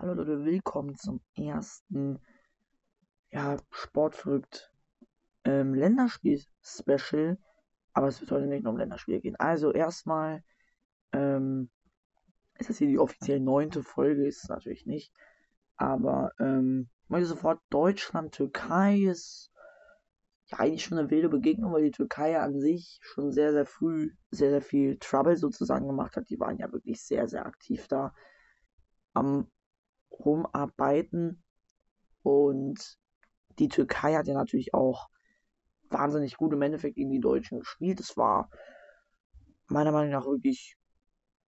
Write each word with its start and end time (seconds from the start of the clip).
Hallo 0.00 0.14
Leute, 0.14 0.44
willkommen 0.44 0.94
zum 0.94 1.20
ersten 1.34 2.20
ja, 3.32 3.56
Sportverrückt 3.72 4.72
ähm, 5.42 5.74
Länderspiel-Special. 5.74 7.36
Aber 7.94 8.06
es 8.06 8.20
wird 8.20 8.30
heute 8.30 8.46
nicht 8.46 8.62
nur 8.62 8.74
um 8.74 8.78
Länderspiele 8.78 9.18
gehen. 9.18 9.34
Also 9.40 9.72
erstmal 9.72 10.44
ähm, 11.10 11.68
ist 12.60 12.70
das 12.70 12.78
hier 12.78 12.86
die 12.86 13.00
offiziell 13.00 13.40
neunte 13.40 13.82
Folge, 13.82 14.24
ist 14.24 14.44
es 14.44 14.48
natürlich 14.48 14.86
nicht. 14.86 15.12
Aber 15.74 16.30
ähm, 16.38 16.88
möchte 17.08 17.26
sofort 17.26 17.60
Deutschland, 17.68 18.36
Türkei 18.36 18.98
ist 18.98 19.50
ja 20.46 20.60
eigentlich 20.60 20.84
schon 20.84 20.98
eine 20.98 21.10
wilde 21.10 21.28
Begegnung, 21.28 21.72
weil 21.72 21.82
die 21.82 21.90
Türkei 21.90 22.38
an 22.38 22.60
sich 22.60 23.00
schon 23.02 23.32
sehr, 23.32 23.50
sehr 23.50 23.66
früh 23.66 24.12
sehr, 24.30 24.50
sehr 24.50 24.62
viel 24.62 24.96
Trouble 25.00 25.36
sozusagen 25.36 25.88
gemacht 25.88 26.14
hat. 26.14 26.30
Die 26.30 26.38
waren 26.38 26.56
ja 26.56 26.70
wirklich 26.70 27.02
sehr, 27.02 27.26
sehr 27.26 27.46
aktiv 27.46 27.88
da 27.88 28.14
am 29.12 29.50
rumarbeiten. 30.24 31.42
Und 32.22 32.98
die 33.58 33.68
Türkei 33.68 34.14
hat 34.14 34.26
ja 34.26 34.34
natürlich 34.34 34.74
auch 34.74 35.08
wahnsinnig 35.90 36.36
gut 36.36 36.52
im 36.52 36.62
Endeffekt 36.62 36.96
gegen 36.96 37.10
die 37.10 37.20
Deutschen 37.20 37.60
gespielt. 37.60 38.00
Es 38.00 38.16
war 38.16 38.50
meiner 39.68 39.92
Meinung 39.92 40.12
nach 40.12 40.26
wirklich 40.26 40.76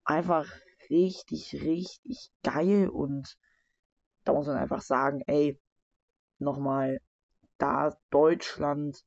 einfach 0.04 0.46
richtig, 0.88 1.54
richtig 1.62 2.30
geil. 2.42 2.88
Und 2.88 3.36
da 4.24 4.32
muss 4.32 4.46
man 4.46 4.56
einfach 4.56 4.82
sagen, 4.82 5.22
ey, 5.26 5.60
nochmal, 6.38 7.00
da 7.58 7.96
Deutschland 8.10 9.04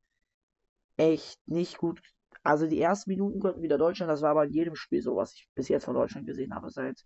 echt 0.98 1.39
nicht 1.48 1.77
gut. 1.77 2.02
Also 2.44 2.67
die 2.67 2.81
ersten 2.81 3.09
Minuten 3.09 3.39
konnten 3.39 3.61
wieder 3.61 3.77
Deutschland, 3.77 4.11
das 4.11 4.22
war 4.22 4.31
aber 4.31 4.45
in 4.45 4.52
jedem 4.52 4.75
Spiel 4.75 5.02
so, 5.02 5.16
was 5.16 5.34
ich 5.34 5.50
bis 5.55 5.70
jetzt 5.70 5.86
von 5.86 5.95
Deutschland 5.95 6.27
gesehen 6.27 6.53
habe. 6.53 6.70
Seit 6.70 7.05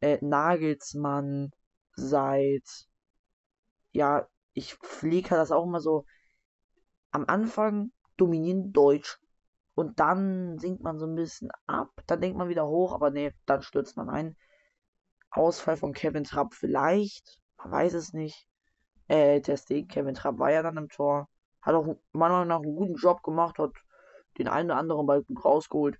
äh, 0.00 0.18
Nagelsmann, 0.20 1.50
seit, 1.94 2.64
ja, 3.92 4.26
ich 4.54 4.74
fliege 4.74 5.30
das 5.30 5.52
auch 5.52 5.64
immer 5.64 5.80
so, 5.80 6.04
am 7.10 7.24
Anfang 7.26 7.92
dominieren 8.16 8.72
Deutsch 8.72 9.18
und 9.74 10.00
dann 10.00 10.58
sinkt 10.58 10.82
man 10.82 10.98
so 10.98 11.06
ein 11.06 11.14
bisschen 11.14 11.50
ab, 11.66 11.90
dann 12.06 12.20
denkt 12.20 12.36
man 12.38 12.48
wieder 12.48 12.66
hoch, 12.66 12.92
aber 12.92 13.10
nee, 13.10 13.32
dann 13.46 13.62
stürzt 13.62 13.96
man 13.96 14.08
ein. 14.08 14.36
Ausfall 15.30 15.76
von 15.76 15.94
Kevin 15.94 16.24
Trapp 16.24 16.54
vielleicht, 16.54 17.40
man 17.56 17.72
weiß 17.72 17.94
es 17.94 18.12
nicht. 18.12 18.46
Äh, 19.08 19.40
Testing, 19.40 19.88
Kevin 19.88 20.14
Trapp 20.14 20.38
war 20.38 20.52
ja 20.52 20.62
dann 20.62 20.76
im 20.76 20.88
Tor, 20.88 21.28
hat 21.62 21.74
auch 21.74 21.96
meiner 22.12 22.34
Meinung 22.34 22.48
nach 22.48 22.60
einen 22.60 22.76
guten 22.76 22.96
Job 22.96 23.22
gemacht, 23.22 23.58
hat 23.58 23.72
den 24.38 24.48
einen 24.48 24.70
oder 24.70 24.78
anderen 24.78 25.06
Ball 25.06 25.22
gut 25.22 25.44
rausgeholt. 25.44 25.98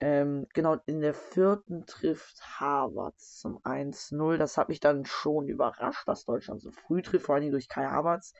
Ähm, 0.00 0.46
genau, 0.52 0.76
in 0.86 1.00
der 1.00 1.14
vierten 1.14 1.86
trifft 1.86 2.40
Harvard 2.60 3.18
zum 3.18 3.58
1-0. 3.62 4.36
Das 4.36 4.58
hat 4.58 4.68
mich 4.68 4.80
dann 4.80 5.04
schon 5.04 5.48
überrascht, 5.48 6.06
dass 6.08 6.24
Deutschland 6.24 6.60
so 6.60 6.70
früh 6.72 7.02
trifft, 7.02 7.26
vor 7.26 7.36
allem 7.36 7.50
durch 7.50 7.68
Kai 7.68 7.86
Havertz. 7.86 8.34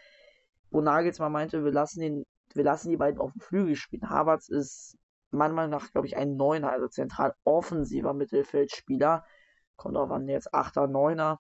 Wo 0.71 0.81
Nagelsmann 0.81 1.33
meinte, 1.33 1.65
wir 1.65 1.73
lassen, 1.73 2.01
den, 2.01 2.27
wir 2.55 2.65
lassen 2.65 2.91
die 2.91 2.97
beiden 2.97 3.21
auf 3.21 3.33
dem 3.33 3.41
Flügel 3.41 3.77
spielen. 3.77 4.11
Havertz 4.11 4.49
ist 4.49 4.99
meiner 5.31 5.55
Meinung 5.55 5.71
nach, 5.71 5.91
glaube 5.91 6.07
ich, 6.07 6.17
ein 6.17 6.37
Neuner, 6.37 6.71
also 6.71 6.89
zentral 6.89 7.35
offensiver 7.45 8.15
Mittelfeldspieler. 8.15 9.25
Kommt 9.77 9.97
auch 9.97 10.11
an, 10.11 10.29
jetzt 10.29 10.55
8er, 10.55 10.89
9er, 10.89 11.39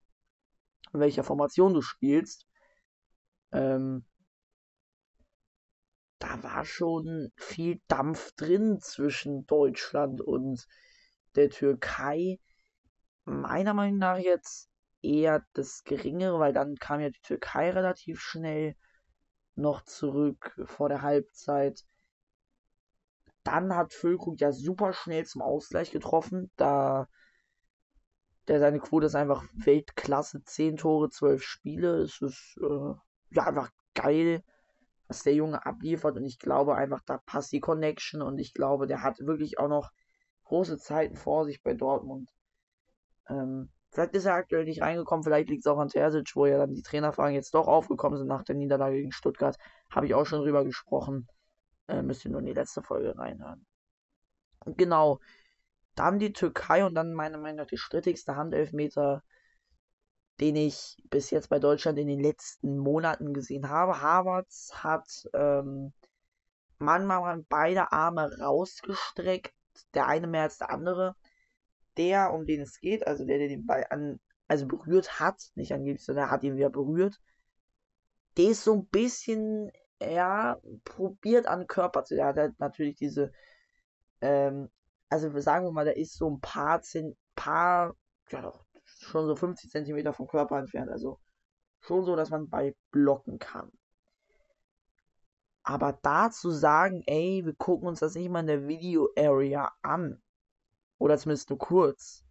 in 0.92 1.00
welcher 1.00 1.24
Formation 1.24 1.74
du 1.74 1.80
spielst. 1.80 2.46
Ähm, 3.52 4.04
da 6.24 6.42
war 6.42 6.64
schon 6.64 7.32
viel 7.36 7.82
Dampf 7.86 8.32
drin 8.32 8.80
zwischen 8.80 9.46
Deutschland 9.46 10.22
und 10.22 10.66
der 11.34 11.50
Türkei. 11.50 12.40
Meiner 13.24 13.74
Meinung 13.74 13.98
nach 13.98 14.16
jetzt 14.16 14.70
eher 15.02 15.44
das 15.52 15.84
Geringere, 15.84 16.38
weil 16.38 16.54
dann 16.54 16.76
kam 16.76 17.00
ja 17.00 17.10
die 17.10 17.20
Türkei 17.20 17.70
relativ 17.70 18.20
schnell 18.20 18.74
noch 19.54 19.82
zurück 19.84 20.58
vor 20.64 20.88
der 20.88 21.02
Halbzeit. 21.02 21.84
Dann 23.42 23.76
hat 23.76 23.92
Füllkrug 23.92 24.40
ja 24.40 24.50
super 24.50 24.94
schnell 24.94 25.26
zum 25.26 25.42
Ausgleich 25.42 25.90
getroffen, 25.90 26.50
da 26.56 27.06
der 28.48 28.60
seine 28.60 28.78
Quote 28.78 29.06
ist 29.06 29.14
einfach 29.14 29.44
Weltklasse, 29.52 30.42
10 30.42 30.78
Tore, 30.78 31.10
12 31.10 31.42
Spiele. 31.42 31.98
Es 31.98 32.20
ist 32.22 32.58
äh, 32.62 32.94
ja 33.30 33.46
einfach 33.46 33.70
geil 33.94 34.42
was 35.14 35.22
der 35.22 35.34
Junge 35.34 35.64
abliefert. 35.64 36.16
Und 36.16 36.24
ich 36.24 36.38
glaube 36.38 36.74
einfach, 36.74 37.00
da 37.06 37.18
passt 37.18 37.52
die 37.52 37.60
Connection. 37.60 38.20
Und 38.20 38.38
ich 38.38 38.52
glaube, 38.52 38.86
der 38.86 39.02
hat 39.02 39.20
wirklich 39.20 39.58
auch 39.58 39.68
noch 39.68 39.90
große 40.44 40.76
Zeiten 40.78 41.14
vor 41.14 41.44
sich 41.44 41.62
bei 41.62 41.72
Dortmund. 41.74 42.30
Ähm, 43.28 43.70
vielleicht 43.90 44.14
ist 44.14 44.24
er 44.24 44.34
aktuell 44.34 44.64
nicht 44.64 44.82
reingekommen. 44.82 45.22
Vielleicht 45.22 45.48
liegt 45.48 45.64
es 45.64 45.70
auch 45.70 45.78
an 45.78 45.88
Terzic, 45.88 46.34
wo 46.34 46.46
ja 46.46 46.58
dann 46.58 46.74
die 46.74 46.82
Trainerfragen 46.82 47.34
jetzt 47.34 47.54
doch 47.54 47.68
aufgekommen 47.68 48.18
sind 48.18 48.26
nach 48.26 48.42
der 48.42 48.56
Niederlage 48.56 48.96
gegen 48.96 49.12
Stuttgart. 49.12 49.56
Habe 49.90 50.06
ich 50.06 50.14
auch 50.14 50.26
schon 50.26 50.40
drüber 50.40 50.64
gesprochen. 50.64 51.28
Äh, 51.86 52.02
müsst 52.02 52.24
ihr 52.24 52.32
nur 52.32 52.40
in 52.40 52.46
die 52.46 52.52
letzte 52.52 52.82
Folge 52.82 53.16
reinhören. 53.16 53.64
Genau. 54.66 55.20
Dann 55.94 56.18
die 56.18 56.32
Türkei 56.32 56.84
und 56.84 56.96
dann 56.96 57.14
meiner 57.14 57.38
Meinung 57.38 57.58
nach 57.58 57.66
die 57.66 57.78
strittigste 57.78 58.34
Handelfmeter 58.34 59.22
den 60.40 60.56
ich 60.56 60.96
bis 61.10 61.30
jetzt 61.30 61.48
bei 61.48 61.58
Deutschland 61.58 61.98
in 61.98 62.08
den 62.08 62.20
letzten 62.20 62.78
Monaten 62.78 63.32
gesehen 63.32 63.68
habe. 63.68 64.00
Havertz 64.00 64.72
hat 64.74 65.28
ähm, 65.32 65.92
manchmal 66.78 67.44
beide 67.48 67.92
Arme 67.92 68.38
rausgestreckt, 68.40 69.54
der 69.94 70.06
eine 70.06 70.26
mehr 70.26 70.42
als 70.42 70.58
der 70.58 70.70
andere. 70.70 71.14
Der, 71.96 72.32
um 72.32 72.44
den 72.44 72.60
es 72.60 72.80
geht, 72.80 73.06
also 73.06 73.24
der, 73.24 73.38
der 73.38 73.48
den 73.48 73.66
Ball 73.66 73.86
an, 73.90 74.18
also 74.48 74.66
berührt 74.66 75.20
hat, 75.20 75.52
nicht 75.54 75.72
angeblich, 75.72 76.04
sondern 76.04 76.26
er 76.26 76.30
hat 76.32 76.42
ihn 76.42 76.56
wieder 76.56 76.70
berührt, 76.70 77.20
der 78.36 78.46
ist 78.46 78.64
so 78.64 78.74
ein 78.74 78.86
bisschen, 78.86 79.70
ja, 80.02 80.58
probiert 80.84 81.46
an 81.46 81.60
den 81.60 81.66
Körper 81.68 82.02
zu. 82.02 82.16
Der 82.16 82.26
hat 82.26 82.36
halt 82.36 82.58
natürlich 82.58 82.96
diese, 82.96 83.32
ähm, 84.20 84.70
also 85.08 85.38
sagen 85.38 85.66
wir 85.66 85.70
mal, 85.70 85.84
der 85.84 85.96
ist 85.96 86.16
so 86.16 86.28
ein 86.28 86.40
paar, 86.40 86.82
paar, 87.36 87.94
ja 88.30 88.42
doch, 88.42 88.64
schon 89.04 89.26
so 89.26 89.36
50 89.36 89.70
cm 89.70 90.12
vom 90.12 90.26
Körper 90.26 90.58
entfernt. 90.58 90.90
Also 90.90 91.18
schon 91.80 92.04
so, 92.04 92.16
dass 92.16 92.30
man 92.30 92.48
bei 92.48 92.74
blocken 92.90 93.38
kann. 93.38 93.70
Aber 95.62 95.98
da 96.02 96.30
zu 96.30 96.50
sagen, 96.50 97.02
ey, 97.06 97.42
wir 97.44 97.54
gucken 97.54 97.88
uns 97.88 98.00
das 98.00 98.14
nicht 98.14 98.30
mal 98.30 98.40
in 98.40 98.46
der 98.46 98.68
Video-Area 98.68 99.72
an. 99.82 100.22
Oder 100.98 101.16
zumindest 101.18 101.50
nur 101.50 101.58
kurz. 101.58 102.24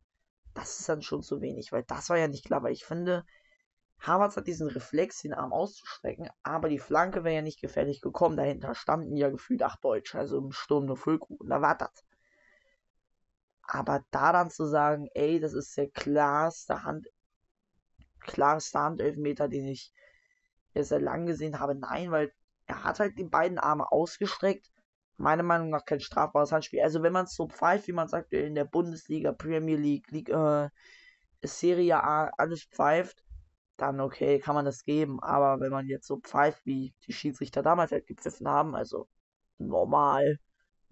Das 0.53 0.79
ist 0.79 0.87
dann 0.87 1.01
schon 1.01 1.23
zu 1.23 1.41
wenig, 1.41 1.71
weil 1.71 1.83
das 1.83 2.09
war 2.09 2.17
ja 2.17 2.27
nicht 2.27 2.45
klar. 2.45 2.61
Weil 2.61 2.73
ich 2.73 2.85
finde, 2.85 3.25
Havertz 3.99 4.37
hat 4.37 4.47
diesen 4.47 4.67
Reflex, 4.67 5.21
den 5.21 5.33
Arm 5.33 5.53
auszustrecken, 5.53 6.29
aber 6.43 6.69
die 6.69 6.79
Flanke 6.79 7.23
wäre 7.23 7.35
ja 7.35 7.41
nicht 7.41 7.61
gefährlich 7.61 8.01
gekommen. 8.01 8.37
Dahinter 8.37 8.75
standen 8.75 9.15
ja 9.15 9.29
gefühlt 9.29 9.63
acht 9.63 9.83
Deutsche, 9.83 10.19
also 10.19 10.37
im 10.37 10.51
Sturm 10.51 10.85
nur 10.85 10.97
Füllkuchen. 10.97 11.49
Da 11.49 11.61
war 11.61 11.77
das. 11.77 12.03
Aber 13.63 14.03
da 14.11 14.31
dann 14.33 14.49
zu 14.49 14.65
sagen, 14.65 15.07
ey, 15.13 15.39
das 15.39 15.53
ist 15.53 15.75
der 15.77 15.89
klarste 15.89 16.83
Hand, 16.83 17.07
klarste 18.19 18.79
Handelfmeter, 18.79 19.47
den 19.47 19.67
ich 19.67 19.93
sehr 20.75 20.99
lang 20.99 21.25
gesehen 21.25 21.59
habe, 21.59 21.75
nein, 21.75 22.11
weil 22.11 22.31
er 22.65 22.83
hat 22.83 22.99
halt 22.99 23.17
die 23.17 23.25
beiden 23.25 23.59
Arme 23.59 23.91
ausgestreckt. 23.91 24.69
Meiner 25.17 25.43
Meinung 25.43 25.69
nach 25.69 25.85
kein 25.85 25.99
strafbares 25.99 26.51
Handspiel. 26.51 26.81
Also 26.81 27.03
wenn 27.03 27.13
man 27.13 27.25
es 27.25 27.35
so 27.35 27.47
pfeift, 27.47 27.87
wie 27.87 27.93
man 27.93 28.07
sagt, 28.07 28.33
in 28.33 28.55
der 28.55 28.65
Bundesliga, 28.65 29.31
Premier 29.31 29.77
League, 29.77 30.09
Liga, 30.11 30.71
äh, 31.41 31.47
Serie 31.47 32.03
A, 32.03 32.31
alles 32.37 32.63
pfeift, 32.63 33.23
dann 33.77 33.99
okay, 33.99 34.39
kann 34.39 34.55
man 34.55 34.65
das 34.65 34.83
geben. 34.83 35.21
Aber 35.21 35.59
wenn 35.59 35.71
man 35.71 35.87
jetzt 35.87 36.07
so 36.07 36.19
pfeift, 36.19 36.65
wie 36.65 36.93
die 37.07 37.13
Schiedsrichter 37.13 37.61
damals 37.61 37.91
halt 37.91 38.07
gepfiffen 38.07 38.47
haben, 38.47 38.75
also 38.75 39.07
normal, 39.59 40.39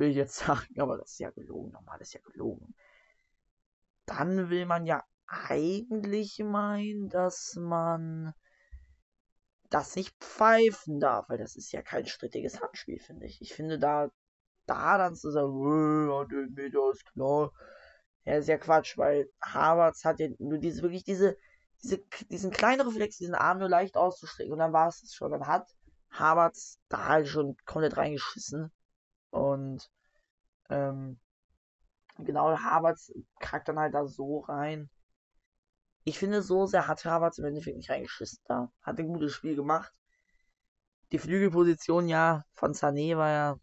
will 0.01 0.11
jetzt 0.11 0.35
sagen, 0.45 0.79
aber 0.79 0.97
das 0.97 1.11
ist 1.11 1.19
ja 1.19 1.29
gelogen, 1.31 1.71
normal 1.71 2.01
ist 2.01 2.13
ja 2.13 2.19
gelogen. 2.21 2.75
Dann 4.05 4.49
will 4.49 4.65
man 4.65 4.85
ja 4.85 5.03
eigentlich 5.27 6.39
meinen, 6.39 7.07
dass 7.07 7.55
man 7.55 8.33
das 9.69 9.95
nicht 9.95 10.13
pfeifen 10.19 10.99
darf, 10.99 11.29
weil 11.29 11.37
das 11.37 11.55
ist 11.55 11.71
ja 11.71 11.81
kein 11.81 12.05
strittiges 12.05 12.59
Handspiel, 12.59 12.99
finde 12.99 13.25
ich. 13.25 13.41
Ich 13.41 13.53
finde 13.53 13.79
da, 13.79 14.11
da 14.65 14.97
dann 14.97 15.15
zu 15.15 15.31
sagen, 15.31 16.27
äh, 16.29 16.47
Meter 16.47 16.91
ist 16.91 17.05
klar, 17.05 17.53
ja, 18.25 18.35
ist 18.35 18.49
ja 18.49 18.57
Quatsch, 18.57 18.97
weil 18.97 19.29
Harvards 19.41 20.03
hat 20.03 20.19
ja 20.19 20.27
nur 20.39 20.57
diese, 20.57 20.81
wirklich 20.81 21.05
diese, 21.05 21.37
diese, 21.81 21.99
diesen 22.29 22.51
kleinen 22.51 22.81
Reflex, 22.81 23.17
diesen 23.17 23.35
Arm 23.35 23.59
nur 23.59 23.69
leicht 23.69 23.95
auszustrecken 23.95 24.51
und 24.51 24.59
dann 24.59 24.73
war 24.73 24.89
es 24.89 25.13
schon. 25.13 25.31
Dann 25.31 25.47
hat 25.47 25.73
Harvards 26.11 26.79
da 26.89 27.07
halt 27.07 27.27
schon 27.27 27.55
komplett 27.65 27.95
reingeschissen. 27.95 28.71
Und 29.31 29.89
ähm, 30.69 31.19
genau, 32.17 32.57
Harvards 32.57 33.11
kackt 33.39 33.67
dann 33.67 33.79
halt 33.79 33.93
da 33.93 34.05
so 34.05 34.39
rein. 34.39 34.89
Ich 36.03 36.17
finde, 36.17 36.41
so 36.41 36.65
sehr 36.65 36.87
hat 36.87 37.05
Harvards 37.05 37.37
im 37.39 37.45
Endeffekt 37.45 37.77
nicht 37.77 37.89
reingeschissen 37.89 38.43
da. 38.45 38.71
Hat 38.81 38.99
ein 38.99 39.07
gutes 39.07 39.33
Spiel 39.33 39.55
gemacht. 39.55 39.91
Die 41.11 41.19
Flügelposition 41.19 42.07
ja 42.07 42.43
von 42.53 42.73
Sané 42.73 43.17
war 43.17 43.29
ja, 43.29 43.59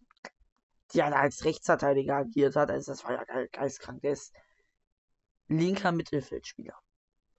die 0.93 1.01
er 1.01 1.17
als 1.17 1.45
Rechtsverteidiger 1.45 2.17
agiert 2.17 2.57
hat. 2.57 2.71
Also 2.71 2.93
das 2.93 3.05
war 3.05 3.13
ja 3.13 3.25
geil, 3.25 3.49
geistkrank. 3.53 4.03
Der 4.03 4.13
ist 4.13 4.35
linker 5.49 5.93
Mittelfeldspieler. 5.93 6.75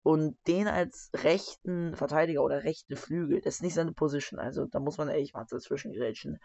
Und 0.01 0.37
den 0.47 0.67
als 0.67 1.11
rechten 1.13 1.95
Verteidiger 1.95 2.43
oder 2.43 2.63
rechte 2.63 2.95
Flügel, 2.95 3.41
das 3.41 3.55
ist 3.55 3.63
nicht 3.63 3.73
seine 3.75 3.93
Position. 3.93 4.39
Also 4.39 4.65
da 4.65 4.79
muss 4.79 4.97
man 4.97 5.09
ehrlich 5.09 5.33
mal 5.33 5.45
dazwischen 5.49 5.93
grätschen. 5.93 6.39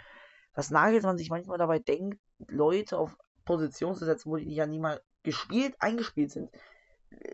Was 0.55 0.71
Nagelsmann 0.71 1.19
sich 1.19 1.31
manchmal 1.31 1.59
dabei 1.59 1.79
denkt, 1.79 2.21
Leute 2.49 2.99
auf 2.99 3.17
Position 3.45 3.95
zu 3.95 4.05
setzen, 4.05 4.31
wo 4.31 4.37
die 4.37 4.55
ja 4.55 4.67
nie 4.67 4.79
mal 4.79 5.01
gespielt, 5.23 5.75
eingespielt 5.81 6.31
sind. 6.31 6.51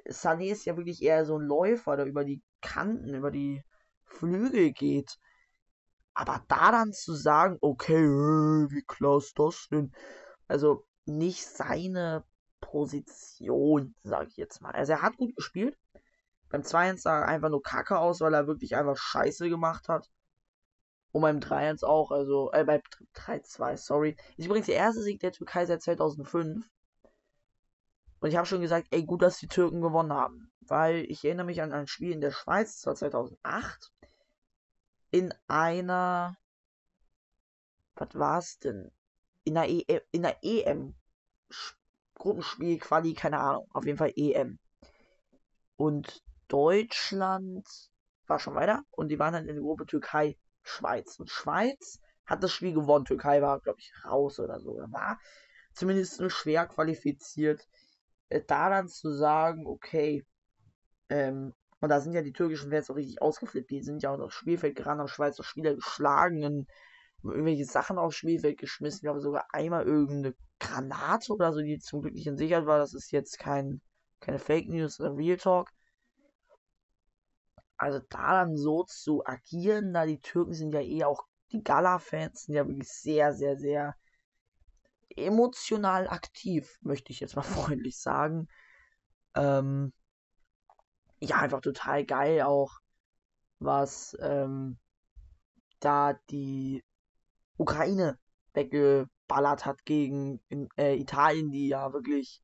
Sané 0.08 0.50
ist 0.50 0.64
ja 0.64 0.76
wirklich 0.76 1.02
eher 1.02 1.25
so 1.25 1.38
ein 1.38 1.46
Läufer, 1.46 1.96
der 1.96 2.06
über 2.06 2.25
die 2.25 2.43
Kanten, 2.61 3.14
über 3.14 3.31
die 3.31 3.62
Flügel 4.05 4.72
geht. 4.72 5.19
Aber 6.14 6.44
da 6.49 6.72
dann 6.72 6.93
zu 6.93 7.14
sagen, 7.14 7.58
okay, 7.61 8.05
äh, 8.05 8.70
wie 8.70 8.84
klar 8.87 9.19
ist 9.19 9.38
das 9.38 9.69
denn? 9.70 9.93
Also 10.49 10.87
nicht 11.06 11.46
seine 11.46 12.25
Position, 12.61 13.94
sage 14.02 14.28
ich 14.28 14.37
jetzt 14.37 14.61
mal. 14.61 14.73
Also 14.73 14.93
er 14.93 15.02
hat 15.02 15.16
gut 15.16 15.34
gespielt. 15.37 15.78
Beim 16.49 16.62
2-1 16.62 16.99
sah 16.99 17.20
er 17.20 17.28
einfach 17.28 17.49
nur 17.49 17.62
kacke 17.62 17.99
aus, 17.99 18.20
weil 18.20 18.34
er 18.34 18.46
wirklich 18.46 18.75
einfach 18.76 18.96
Scheiße 18.96 19.49
gemacht 19.49 19.88
hat. 19.88 20.11
Und 21.12 21.23
beim 21.23 21.41
3-1 21.41 21.85
auch, 21.85 22.11
also, 22.12 22.53
äh, 22.53 22.65
bei 22.65 22.83
3-2, 23.15 23.77
sorry. 23.77 24.17
Ist 24.37 24.47
übrigens 24.47 24.67
der 24.67 24.77
erste 24.77 25.03
Sieg 25.03 25.21
der 25.21 25.33
Türkei 25.33 25.67
seit 25.67 25.83
2005. 25.83 26.69
Und 28.21 28.29
ich 28.29 28.37
habe 28.37 28.47
schon 28.47 28.61
gesagt, 28.61 28.89
ey, 28.91 29.05
gut, 29.05 29.23
dass 29.23 29.39
die 29.39 29.49
Türken 29.49 29.81
gewonnen 29.81 30.12
haben. 30.12 30.53
Weil 30.61 31.05
ich 31.09 31.25
erinnere 31.25 31.47
mich 31.47 31.62
an 31.62 31.73
ein 31.73 31.87
Spiel 31.87 32.12
in 32.12 32.21
der 32.21 32.31
Schweiz, 32.31 32.77
das 32.77 32.87
war 32.87 32.95
2008. 32.95 33.93
In 35.11 35.35
einer. 35.49 36.37
Was 37.95 38.15
war's 38.15 38.59
denn? 38.59 38.93
In 39.45 39.55
der, 39.55 39.69
e 39.69 39.85
in 40.12 40.23
der 40.23 40.39
EM. 40.43 40.95
Gruppenspiel, 42.15 42.79
Quali, 42.79 43.15
keine 43.15 43.41
Ahnung. 43.41 43.67
Auf 43.73 43.85
jeden 43.85 43.99
Fall 43.99 44.12
EM. 44.15 44.59
Und 45.77 46.23
Deutschland 46.49 47.67
war 48.27 48.39
schon 48.39 48.55
weiter. 48.55 48.85
Und 48.91 49.09
die 49.09 49.19
waren 49.19 49.33
dann 49.33 49.49
in 49.49 49.55
der 49.55 49.62
Gruppe 49.62 49.87
Türkei, 49.87 50.37
Schweiz. 50.62 51.19
Und 51.19 51.31
Schweiz 51.31 52.01
hat 52.27 52.43
das 52.43 52.53
Spiel 52.53 52.73
gewonnen. 52.73 53.05
Türkei 53.05 53.43
war, 53.43 53.61
glaube 53.61 53.81
ich, 53.81 53.93
raus 54.05 54.39
oder 54.41 54.61
so. 54.61 54.77
War 54.91 55.19
zumindest 55.73 56.31
schwer 56.31 56.67
qualifiziert 56.67 57.67
äh, 58.31 58.41
da 58.47 58.71
dann 58.71 58.89
zu 58.89 59.12
sagen, 59.12 59.67
okay, 59.67 60.25
ähm, 61.11 61.53
und 61.81 61.89
da 61.89 62.01
sind 62.01 62.12
ja 62.12 62.23
die 62.23 62.33
türkischen 62.33 62.71
Fans 62.71 62.91
auch 62.91 62.97
richtig 62.97 63.21
ausgeflippt, 63.21 63.71
die 63.71 63.83
sind 63.83 64.03
ja 64.03 64.11
auch 64.11 64.21
aufs 64.21 64.35
Spielfeld 64.35 64.77
gerannt, 64.77 65.01
haben 65.01 65.09
Schweizer 65.09 65.43
Spieler 65.43 65.75
geschlagen 65.75 66.45
und 66.45 66.69
irgendwelche 67.23 67.65
Sachen 67.65 67.99
aufs 67.99 68.17
Spielfeld 68.17 68.59
geschmissen. 68.59 68.99
Ich 68.99 69.03
glaube 69.03 69.21
sogar 69.21 69.47
einmal 69.53 69.85
irgendeine 69.85 70.35
Granate 70.59 71.33
oder 71.33 71.53
so, 71.53 71.61
die 71.61 71.79
zum 71.79 72.03
Glück 72.03 72.15
nicht 72.15 72.27
in 72.27 72.37
Sicherheit 72.37 72.67
war. 72.67 72.79
Das 72.79 72.95
ist 72.95 73.12
jetzt 73.12 73.39
kein, 73.39 73.81
keine 74.21 74.39
Fake 74.39 74.69
News 74.69 75.01
oder 75.01 75.17
Real 75.17 75.37
Talk. 75.37 75.71
Also 77.81 77.99
da 78.11 78.35
dann 78.35 78.59
so 78.59 78.85
zu 78.85 79.25
agieren, 79.25 79.94
da 79.94 80.05
die 80.05 80.21
Türken 80.21 80.53
sind 80.53 80.75
ja 80.75 80.82
eh 80.82 81.05
auch, 81.05 81.25
die 81.50 81.65
Gala-Fans 81.65 82.43
sind 82.44 82.55
ja 82.55 82.69
wirklich 82.69 82.93
sehr, 82.93 83.32
sehr, 83.32 83.56
sehr 83.56 83.97
emotional 85.17 86.06
aktiv, 86.06 86.79
möchte 86.82 87.11
ich 87.11 87.21
jetzt 87.21 87.37
mal 87.37 87.43
freundlich 87.43 87.99
sagen. 87.99 88.49
Ähm, 89.35 89.94
ja, 91.21 91.37
einfach 91.38 91.62
total 91.62 92.05
geil 92.05 92.43
auch, 92.43 92.81
was 93.61 94.15
ähm, 94.21 94.79
da 95.79 96.12
die 96.29 96.85
Ukraine 97.56 98.19
weggeballert 98.53 99.65
hat 99.65 99.87
gegen 99.87 100.38
äh, 100.76 100.97
Italien, 100.97 101.50
die 101.50 101.69
ja 101.69 101.94
wirklich 101.94 102.43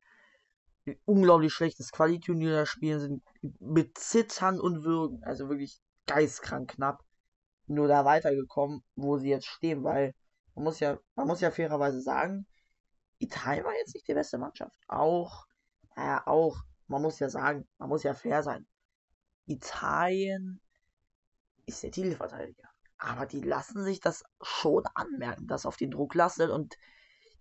unglaublich 1.05 1.53
schlechtes 1.53 1.91
Qualiturnier 1.91 2.65
spielen, 2.65 2.99
sind 2.99 3.23
mit 3.59 3.97
Zittern 3.97 4.59
und 4.59 4.83
Würgen, 4.83 5.23
also 5.23 5.49
wirklich 5.49 5.79
geistkrank 6.05 6.71
knapp, 6.71 7.03
nur 7.67 7.87
da 7.87 8.05
weitergekommen, 8.05 8.83
wo 8.95 9.17
sie 9.17 9.29
jetzt 9.29 9.47
stehen, 9.47 9.83
weil 9.83 10.13
man 10.55 10.63
muss 10.63 10.79
ja, 10.79 10.97
man 11.15 11.27
muss 11.27 11.41
ja 11.41 11.51
fairerweise 11.51 12.01
sagen, 12.01 12.47
Italien 13.19 13.65
war 13.65 13.75
jetzt 13.75 13.93
nicht 13.93 14.07
die 14.07 14.13
beste 14.13 14.37
Mannschaft. 14.37 14.75
Auch, 14.87 15.45
naja, 15.95 16.23
auch, 16.25 16.57
man 16.87 17.01
muss 17.01 17.19
ja 17.19 17.29
sagen, 17.29 17.67
man 17.77 17.89
muss 17.89 18.03
ja 18.03 18.13
fair 18.13 18.43
sein. 18.43 18.65
Italien 19.45 20.61
ist 21.65 21.83
der 21.83 21.91
Titelverteidiger. 21.91 22.69
Aber 22.97 23.25
die 23.25 23.41
lassen 23.41 23.83
sich 23.83 23.99
das 23.99 24.23
schon 24.41 24.83
anmerken, 24.95 25.47
dass 25.47 25.65
auf 25.65 25.77
den 25.77 25.91
Druck 25.91 26.15
lastet 26.15 26.49
und 26.49 26.75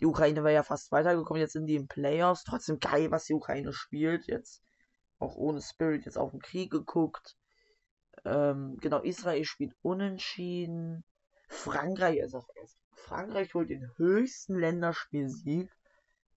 die 0.01 0.07
Ukraine 0.07 0.45
war 0.45 0.51
ja 0.51 0.63
fast 0.63 0.93
weitergekommen. 0.93 1.41
Jetzt 1.41 1.55
sind 1.55 1.67
die 1.67 1.77
im 1.77 1.89
Playoffs. 1.89 2.45
Trotzdem 2.45 2.79
geil, 2.79 3.11
was 3.11 3.25
die 3.25 3.35
Ukraine 3.35 3.73
spielt. 3.73 4.27
Jetzt 4.27 4.63
auch 5.19 5.37
ohne 5.37 5.63
Spirit 5.63 6.05
jetzt 6.05 6.19
auf 6.19 6.31
den 6.31 6.41
Krieg 6.41 6.71
geguckt. 6.71 7.37
Ähm, 8.25 8.77
genau, 8.81 9.01
Israel 9.01 9.45
spielt 9.45 9.75
unentschieden. 9.83 11.05
Frankreich 11.49 12.19
ist 12.19 12.35
auch 12.35 12.49
erst 12.57 12.79
Frankreich 12.91 13.55
holt 13.55 13.71
den 13.71 13.91
höchsten 13.97 14.59
Länderspielsieg 14.59 15.71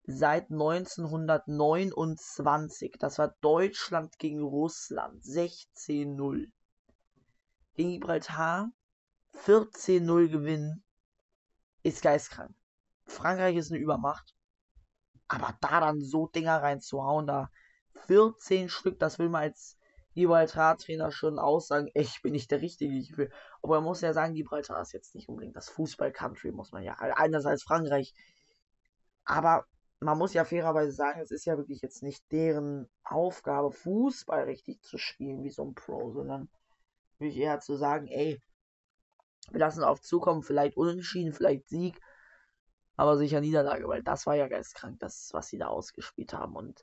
seit 0.04 0.50
1929. 0.50 2.96
Das 2.98 3.18
war 3.18 3.34
Deutschland 3.40 4.18
gegen 4.18 4.42
Russland 4.42 5.22
16-0. 5.22 6.50
Gegen 7.74 7.92
Gibraltar 7.92 8.70
14-0 9.44 10.28
gewinnen 10.28 10.82
ist 11.82 12.02
geistkrank. 12.02 12.57
Frankreich 13.08 13.56
ist 13.56 13.72
eine 13.72 13.80
Übermacht. 13.80 14.34
Aber 15.28 15.54
da 15.60 15.80
dann 15.80 16.00
so 16.00 16.26
Dinger 16.26 16.62
reinzuhauen, 16.62 17.26
da 17.26 17.50
14 18.06 18.68
Stück, 18.68 18.98
das 18.98 19.18
will 19.18 19.28
man 19.28 19.42
als 19.42 19.76
Gibraltar-Trainer 20.14 21.12
schon 21.12 21.38
aussagen, 21.38 21.90
ich 21.94 22.22
bin 22.22 22.32
nicht 22.32 22.50
der 22.50 22.60
Richtige 22.60 23.14
für. 23.14 23.30
Aber 23.62 23.76
man 23.76 23.84
muss 23.84 24.00
ja 24.00 24.12
sagen, 24.12 24.34
Gibraltar 24.34 24.80
ist 24.80 24.92
jetzt 24.92 25.14
nicht 25.14 25.28
unbedingt 25.28 25.56
das 25.56 25.68
Fußball-Country, 25.68 26.52
muss 26.52 26.72
man 26.72 26.82
ja. 26.82 26.94
Anders 26.94 27.46
als 27.46 27.62
Frankreich. 27.62 28.14
Aber 29.24 29.66
man 30.00 30.18
muss 30.18 30.32
ja 30.32 30.44
fairerweise 30.44 30.92
sagen, 30.92 31.20
es 31.20 31.30
ist 31.30 31.44
ja 31.44 31.56
wirklich 31.56 31.82
jetzt 31.82 32.02
nicht 32.02 32.30
deren 32.32 32.88
Aufgabe, 33.04 33.70
Fußball 33.70 34.44
richtig 34.44 34.82
zu 34.82 34.96
spielen, 34.96 35.42
wie 35.42 35.50
so 35.50 35.64
ein 35.64 35.74
Pro, 35.74 36.12
sondern 36.12 36.48
wirklich 37.18 37.38
eher 37.38 37.60
zu 37.60 37.76
sagen, 37.76 38.06
ey, 38.08 38.40
wir 39.50 39.60
lassen 39.60 39.82
auf 39.82 40.00
zukommen, 40.00 40.42
vielleicht 40.42 40.76
Unentschieden, 40.76 41.32
vielleicht 41.32 41.68
Sieg, 41.68 42.00
aber 42.98 43.16
sicher 43.16 43.40
Niederlage, 43.40 43.86
weil 43.86 44.02
das 44.02 44.26
war 44.26 44.34
ja 44.34 44.48
geistkrank, 44.48 44.98
das, 44.98 45.30
was 45.32 45.46
sie 45.46 45.56
da 45.56 45.68
ausgespielt 45.68 46.32
haben. 46.32 46.56
Und 46.56 46.82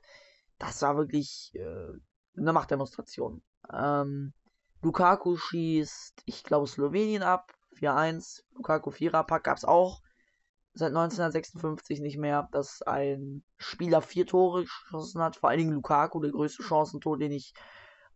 das 0.58 0.80
war 0.80 0.96
wirklich 0.96 1.52
äh, 1.54 1.92
eine 2.38 2.52
Machtdemonstration. 2.54 3.42
Ähm, 3.70 4.32
Lukaku 4.80 5.36
schießt, 5.36 6.22
ich 6.24 6.42
glaube, 6.42 6.66
Slowenien 6.66 7.22
ab. 7.22 7.52
4-1. 7.78 8.44
Lukaku 8.54 8.90
Viererpack 8.90 9.44
gab 9.44 9.58
es 9.58 9.66
auch 9.66 10.00
seit 10.72 10.88
1956 10.88 12.00
nicht 12.00 12.16
mehr, 12.16 12.48
dass 12.50 12.80
ein 12.80 13.44
Spieler 13.58 14.00
vier 14.00 14.26
Tore 14.26 14.62
geschossen 14.62 15.20
hat. 15.20 15.36
Vor 15.36 15.50
allen 15.50 15.58
Dingen 15.58 15.74
Lukaku, 15.74 16.20
der 16.20 16.32
größte 16.32 16.62
Chancentor, 16.62 17.18
den 17.18 17.32
ich 17.32 17.52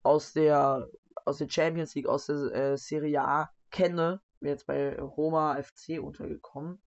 aus 0.02 0.32
der, 0.32 0.88
aus 1.26 1.36
der 1.36 1.50
Champions 1.50 1.94
League, 1.94 2.08
aus 2.08 2.26
der 2.26 2.54
äh, 2.54 2.78
Serie 2.78 3.20
A 3.20 3.50
kenne. 3.70 4.22
Jetzt 4.40 4.66
bei 4.66 4.98
Roma 4.98 5.62
FC 5.62 6.00
untergekommen. 6.00 6.80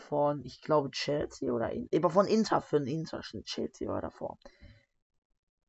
Von, 0.00 0.44
ich 0.44 0.60
glaube, 0.62 0.90
Chelsea 0.90 1.52
oder 1.52 1.70
in, 1.70 1.88
von 2.10 2.26
Inter, 2.26 2.60
für 2.60 2.78
ein 2.78 2.86
Inter. 2.86 3.20
Chelsea 3.20 3.88
war 3.88 4.00
davor. 4.00 4.38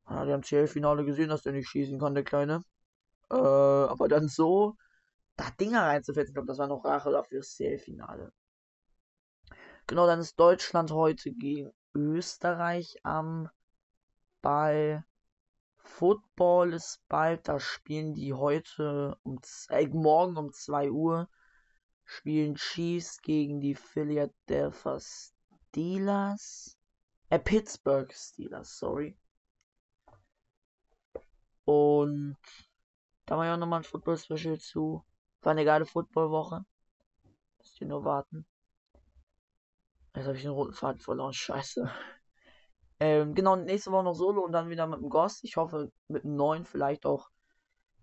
Ja, 0.08 0.24
die 0.24 0.32
haben 0.32 0.42
CL-Finale 0.42 1.04
gesehen, 1.04 1.28
dass 1.28 1.42
der 1.42 1.52
nicht 1.52 1.68
schießen 1.68 1.98
kann, 1.98 2.14
der 2.14 2.24
Kleine. 2.24 2.64
Äh, 3.30 3.34
aber 3.36 4.08
dann 4.08 4.28
so, 4.28 4.76
da 5.36 5.50
Dinger 5.60 5.82
reinzufetzen, 5.82 6.30
ich 6.30 6.34
glaube, 6.34 6.48
das 6.48 6.58
war 6.58 6.66
noch 6.66 6.84
Rache 6.84 7.10
dafür 7.10 7.38
das 7.38 7.54
CL-Finale. 7.56 8.32
Genau, 9.86 10.06
dann 10.06 10.20
ist 10.20 10.38
Deutschland 10.38 10.90
heute 10.90 11.32
gegen 11.32 11.72
Österreich 11.94 12.96
am 13.02 13.48
Ball. 14.40 15.04
Football 15.76 16.74
ist 16.74 17.00
bald, 17.08 17.48
da 17.48 17.58
spielen 17.58 18.14
die 18.14 18.32
heute 18.32 19.18
um 19.22 19.40
äh, 19.68 19.86
morgen 19.88 20.36
um 20.36 20.52
2 20.52 20.90
Uhr 20.90 21.28
spielen 22.12 22.56
Chiefs 22.56 23.20
gegen 23.22 23.60
die 23.60 23.74
Philadelphia 23.74 24.98
Steelers. 25.00 26.78
Äh, 27.30 27.38
Pittsburgh 27.38 28.12
Steelers, 28.12 28.78
sorry. 28.78 29.16
Und 31.64 32.36
da 33.24 33.36
war 33.36 33.46
ja 33.46 33.54
auch 33.54 33.58
nochmal 33.58 33.80
ein 33.80 33.84
Football-Special 33.84 34.58
zu. 34.58 35.04
War 35.40 35.52
eine 35.52 35.64
geile 35.64 35.86
Football-Woche. 35.86 36.64
Müsst 37.58 37.80
ihr 37.80 37.86
nur 37.86 38.04
warten. 38.04 38.46
Jetzt 40.14 40.26
habe 40.26 40.36
ich 40.36 40.42
den 40.42 40.50
roten 40.50 40.74
Faden 40.74 41.00
verloren. 41.00 41.32
Scheiße. 41.32 41.90
Ähm, 43.00 43.34
genau, 43.34 43.56
nächste 43.56 43.90
Woche 43.90 44.04
noch 44.04 44.14
Solo 44.14 44.44
und 44.44 44.52
dann 44.52 44.68
wieder 44.68 44.86
mit 44.86 45.00
dem 45.00 45.08
Ghost. 45.08 45.44
Ich 45.44 45.56
hoffe, 45.56 45.90
mit 46.08 46.24
einem 46.24 46.36
neuen 46.36 46.64
vielleicht 46.64 47.06
auch 47.06 47.30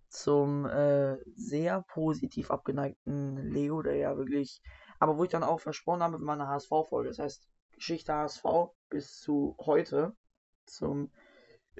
zum 0.09 0.65
äh, 0.65 1.17
sehr 1.35 1.83
positiv 1.83 2.51
abgeneigten 2.51 3.37
Leo, 3.37 3.81
der 3.81 3.95
ja 3.95 4.17
wirklich. 4.17 4.61
Aber 4.99 5.17
wo 5.17 5.23
ich 5.23 5.29
dann 5.29 5.43
auch 5.43 5.59
versprochen 5.59 6.03
habe 6.03 6.17
mit 6.17 6.25
meiner 6.25 6.47
HSV-Folge. 6.47 7.09
Das 7.09 7.19
heißt, 7.19 7.47
Geschichte 7.71 8.13
HSV 8.13 8.43
bis 8.89 9.19
zu 9.19 9.55
heute. 9.59 10.15
Zum 10.65 11.11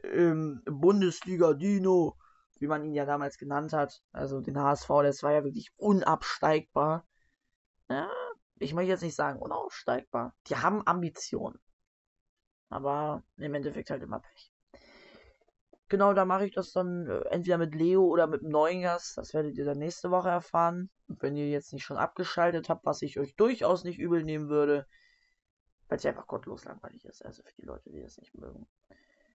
ähm, 0.04 0.62
Bundesliga 0.66 1.54
Dino, 1.54 2.16
wie 2.60 2.68
man 2.68 2.86
ihn 2.86 2.94
ja 2.94 3.06
damals 3.06 3.38
genannt 3.38 3.74
hat. 3.74 4.02
Also 4.12 4.40
den 4.42 4.58
HSV, 4.58 4.88
das 5.04 5.24
war 5.24 5.34
ja 5.34 5.44
wirklich 5.44 5.72
unabsteigbar. 5.78 7.06
Ja, 7.90 8.10
ich 8.58 8.74
möchte 8.74 8.92
jetzt 8.92 9.04
nicht 9.04 9.16
sagen 9.16 9.40
unaufsteigbar. 9.40 10.36
Die 10.48 10.56
haben 10.56 10.86
Ambitionen. 10.86 11.60
Aber 12.70 13.24
im 13.38 13.54
Endeffekt 13.54 13.90
halt 13.90 14.04
immer 14.04 14.20
Pech. 14.20 14.54
Genau, 15.90 16.14
da 16.14 16.24
mache 16.24 16.46
ich 16.46 16.54
das 16.54 16.72
dann 16.72 17.08
äh, 17.08 17.22
entweder 17.32 17.58
mit 17.58 17.74
Leo 17.74 18.06
oder 18.06 18.28
mit 18.28 18.42
einem 18.42 18.52
neuen 18.52 18.84
Gast. 18.84 19.18
Das 19.18 19.34
werdet 19.34 19.58
ihr 19.58 19.66
dann 19.66 19.80
nächste 19.80 20.12
Woche 20.12 20.30
erfahren. 20.30 20.92
Und 21.08 21.22
wenn 21.24 21.36
ihr 21.36 21.50
jetzt 21.50 21.74
nicht 21.74 21.84
schon 21.84 21.98
abgeschaltet 21.98 22.70
habt, 22.70 22.86
was 22.86 23.02
ich 23.02 23.20
euch 23.20 23.36
durchaus 23.36 23.84
nicht 23.84 23.98
übel 23.98 24.24
nehmen 24.24 24.50
würde, 24.50 24.86
weil 25.88 25.98
es 25.98 26.06
einfach 26.06 26.28
gottlos 26.28 26.66
langweilig 26.66 27.04
ist. 27.06 27.26
Also 27.26 27.42
für 27.42 27.56
die 27.56 27.66
Leute, 27.66 27.90
die 27.90 28.02
das 28.02 28.20
nicht 28.20 28.36
mögen. 28.36 28.68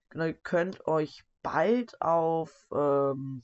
Genau, 0.09 0.25
ihr 0.25 0.33
könnt 0.33 0.87
euch 0.87 1.25
bald 1.43 2.01
auf 2.01 2.67
ähm, 2.71 3.43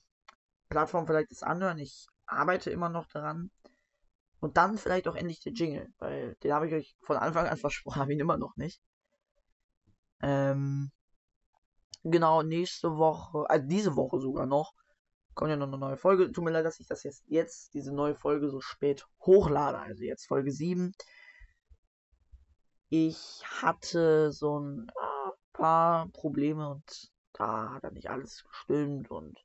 Plattform 0.70 1.06
vielleicht 1.06 1.32
das 1.32 1.44
anhören. 1.44 1.80
Ich 1.80 2.08
arbeite 2.26 2.72
immer 2.72 2.88
noch 2.88 3.08
daran. 3.08 3.52
Und 4.40 4.56
dann 4.56 4.78
vielleicht 4.78 5.10
auch 5.10 5.16
endlich 5.16 5.42
der 5.42 5.52
Jingle, 5.52 5.94
weil 6.00 6.36
den 6.44 6.54
habe 6.54 6.68
ich 6.68 6.74
euch 6.74 6.96
von 7.02 7.18
Anfang 7.18 7.46
an 7.48 7.58
versprochen, 7.58 8.00
habe 8.00 8.14
ihn 8.14 8.22
immer 8.22 8.38
noch 8.38 8.56
nicht. 8.56 8.82
Ähm, 10.22 10.92
genau, 12.04 12.44
nächste 12.44 12.98
Woche, 12.98 13.50
also 13.50 13.68
diese 13.68 13.96
Woche 13.96 14.20
sogar 14.20 14.46
noch, 14.46 14.74
kommt 15.34 15.50
ja 15.50 15.56
noch 15.58 15.68
eine 15.68 15.78
neue 15.78 15.98
Folge. 15.98 16.32
Tut 16.32 16.44
mir 16.44 16.52
leid, 16.52 16.66
dass 16.66 16.80
ich 16.80 16.88
das 16.88 17.04
jetzt, 17.04 17.24
jetzt 17.28 17.74
diese 17.74 17.94
neue 17.94 18.16
Folge 18.16 18.50
so 18.50 18.62
spät 18.62 19.06
hochlade, 19.26 19.80
also 19.80 20.04
jetzt 20.04 20.28
Folge 20.28 20.52
7. 20.52 20.94
Ich 22.90 23.42
hatte 23.62 24.32
so 24.32 24.60
ein 24.60 24.90
äh, 24.90 25.32
paar 25.54 26.10
Probleme 26.10 26.70
und 26.70 27.12
da 27.34 27.74
hat 27.74 27.84
dann 27.84 27.94
nicht 27.94 28.10
alles 28.10 28.44
gestimmt 28.44 29.10
und 29.10 29.40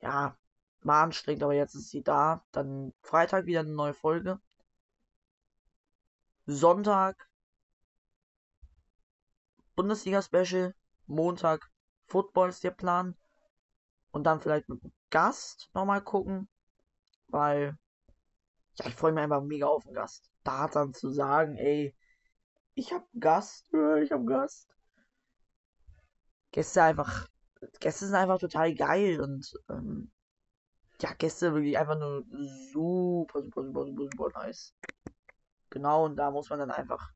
ja, 0.00 0.36
war 0.80 1.02
anstrengend, 1.04 1.42
aber 1.42 1.54
jetzt 1.54 1.74
ist 1.74 1.90
sie 1.90 2.02
da. 2.02 2.44
Dann 2.52 2.92
Freitag 3.02 3.46
wieder 3.46 3.60
eine 3.60 3.72
neue 3.72 3.94
Folge. 3.94 4.40
Sonntag 6.46 7.28
Bundesliga-Special. 9.76 10.74
Montag 11.06 11.70
Football 12.06 12.50
ist 12.50 12.64
der 12.64 12.70
Plan. 12.70 13.16
Und 14.10 14.24
dann 14.24 14.40
vielleicht 14.40 14.68
mit 14.68 14.82
einem 14.82 14.92
Gast 15.10 15.70
nochmal 15.74 16.02
gucken. 16.02 16.48
Weil, 17.28 17.78
ja, 18.74 18.86
ich 18.86 18.94
freue 18.94 19.12
mich 19.12 19.22
einfach 19.22 19.42
mega 19.42 19.66
auf 19.66 19.84
den 19.84 19.94
Gast. 19.94 20.30
Da 20.44 20.68
dann 20.68 20.92
zu 20.92 21.10
sagen, 21.10 21.56
ey, 21.56 21.94
ich 22.74 22.92
hab 22.92 23.02
einen 23.12 23.20
Gast, 23.20 23.68
ich 24.02 24.10
hab 24.12 24.18
einen 24.18 24.26
Gast. 24.26 24.68
Gäste 26.52 26.82
einfach, 26.82 27.28
Gäste 27.80 28.06
sind 28.06 28.14
einfach 28.14 28.38
total 28.38 28.74
geil 28.74 29.20
und 29.20 29.54
ähm, 29.70 30.12
ja, 31.00 31.12
Gäste 31.14 31.54
wirklich 31.54 31.78
einfach 31.78 31.98
nur 31.98 32.24
super, 32.72 33.42
super, 33.42 33.64
super, 33.64 33.86
super, 33.86 34.08
super 34.10 34.28
nice. 34.40 34.74
Genau, 35.70 36.04
und 36.04 36.16
da 36.16 36.30
muss 36.30 36.50
man 36.50 36.58
dann 36.58 36.70
einfach 36.70 37.10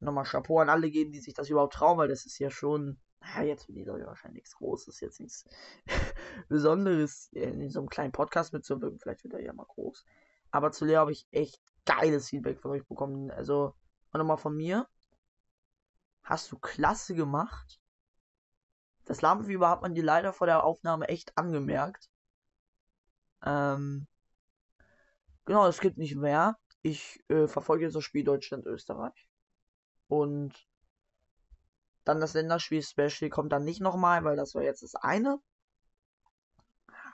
nochmal 0.00 0.24
Chapeau 0.24 0.60
an 0.60 0.68
alle 0.68 0.90
geben, 0.90 1.12
die 1.12 1.20
sich 1.20 1.34
das 1.34 1.50
überhaupt 1.50 1.74
trauen, 1.74 1.98
weil 1.98 2.08
das 2.08 2.26
ist 2.26 2.38
ja 2.38 2.50
schon, 2.50 2.98
naja, 3.20 3.48
jetzt 3.48 3.68
Leute 3.68 4.06
wahrscheinlich 4.06 4.42
nichts 4.42 4.56
Großes, 4.56 5.00
jetzt 5.00 5.20
nichts 5.20 5.44
Besonderes, 6.48 7.28
in 7.32 7.68
so 7.70 7.80
einem 7.80 7.88
kleinen 7.88 8.12
Podcast 8.12 8.52
mitzuwirken. 8.52 8.98
Vielleicht 8.98 9.24
wird 9.24 9.34
er 9.34 9.42
ja 9.42 9.52
mal 9.52 9.66
groß. 9.66 10.04
Aber 10.50 10.72
zu 10.72 10.84
Lea 10.84 10.96
habe 10.96 11.12
ich 11.12 11.26
echt 11.30 11.60
geiles 11.84 12.28
Feedback 12.28 12.60
von 12.60 12.70
euch 12.70 12.86
bekommen. 12.86 13.30
Also, 13.30 13.74
nochmal 14.12 14.38
von 14.38 14.56
mir. 14.56 14.88
Hast 16.22 16.50
du 16.50 16.58
klasse 16.58 17.14
gemacht. 17.14 17.80
Das 19.04 19.22
Lampenfieber 19.22 19.68
hat 19.70 19.82
man 19.82 19.94
dir 19.94 20.02
leider 20.02 20.32
vor 20.32 20.46
der 20.46 20.64
Aufnahme 20.64 21.08
echt 21.08 21.36
angemerkt. 21.38 22.10
Ähm, 23.44 24.08
genau, 25.44 25.66
es 25.68 25.80
gibt 25.80 25.98
nicht 25.98 26.16
mehr. 26.16 26.58
Ich 26.82 27.22
äh, 27.28 27.46
verfolge 27.46 27.84
jetzt 27.84 27.94
das 27.94 28.04
Spiel 28.04 28.24
Deutschland-Österreich. 28.24 29.25
Und 30.08 30.54
dann 32.04 32.20
das 32.20 32.34
Länderspiel-Special 32.34 33.30
kommt 33.30 33.52
dann 33.52 33.64
nicht 33.64 33.80
nochmal, 33.80 34.24
weil 34.24 34.36
das 34.36 34.54
war 34.54 34.62
jetzt 34.62 34.82
das 34.82 34.94
eine. 34.94 35.40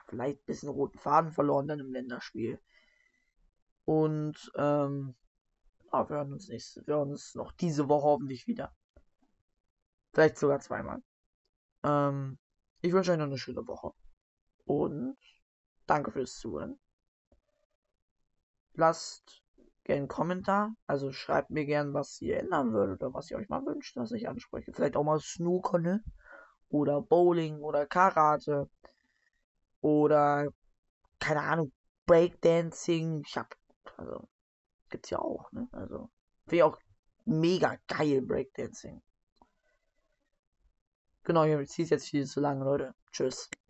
Vielleicht 0.07 0.41
ein 0.41 0.45
bisschen 0.45 0.69
roten 0.69 0.99
Faden 0.99 1.31
verloren 1.31 1.67
dann 1.67 1.79
im 1.79 1.91
Länderspiel. 1.91 2.61
Und 3.85 4.51
ähm, 4.55 5.15
ja, 5.91 6.09
wir 6.09 6.15
hören 6.17 6.33
uns 6.33 6.47
nächste, 6.47 6.85
wir 6.85 6.95
hören 6.95 7.11
uns 7.11 7.35
noch 7.35 7.51
diese 7.53 7.89
Woche 7.89 8.05
hoffentlich 8.05 8.47
wieder. 8.47 8.75
Vielleicht 10.13 10.37
sogar 10.37 10.59
zweimal. 10.59 11.01
Ähm, 11.83 12.37
ich 12.81 12.93
wünsche 12.93 13.11
euch 13.11 13.17
noch 13.17 13.25
eine 13.25 13.37
schöne 13.37 13.65
Woche. 13.67 13.93
Und 14.65 15.17
danke 15.87 16.11
fürs 16.11 16.37
Zuhören. 16.37 16.79
Lasst 18.73 19.42
einen 19.89 20.07
Kommentar. 20.07 20.73
Also 20.87 21.11
schreibt 21.11 21.49
mir 21.49 21.65
gerne, 21.65 21.93
was 21.93 22.21
ihr 22.21 22.39
ändern 22.39 22.73
würdet 22.73 23.01
oder 23.01 23.13
was 23.13 23.29
ihr 23.29 23.37
euch 23.37 23.49
mal 23.49 23.65
wünscht, 23.65 23.97
dass 23.97 24.11
ich 24.11 24.27
anspreche. 24.27 24.71
Vielleicht 24.73 24.95
auch 24.95 25.03
mal 25.03 25.19
Snooker, 25.19 25.79
ne? 25.79 26.03
Oder 26.69 27.01
Bowling 27.01 27.59
oder 27.59 27.85
Karate. 27.85 28.69
Oder, 29.81 30.47
keine 31.19 31.41
Ahnung, 31.41 31.71
Breakdancing. 32.05 33.23
Ich 33.27 33.37
hab, 33.37 33.53
also, 33.97 34.27
gibt's 34.89 35.09
ja 35.09 35.19
auch, 35.19 35.51
ne? 35.51 35.67
Also, 35.71 36.09
finde 36.45 36.55
ich 36.55 36.63
auch 36.63 36.79
mega 37.25 37.77
geil, 37.87 38.21
Breakdancing. 38.21 39.01
Genau, 41.25 41.45
ich 41.45 41.69
ziehe 41.69 41.87
jetzt 41.87 42.09
viel 42.09 42.25
zu 42.25 42.39
lange, 42.39 42.65
Leute. 42.65 42.93
Tschüss. 43.11 43.49